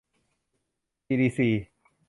[1.05, 1.49] ซีดีซี